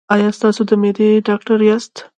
ایا 0.13 0.29
تاسو 0.43 0.61
د 0.69 0.71
معدې 0.81 1.09
ډاکټر 1.27 1.59
یاست؟ 1.69 1.93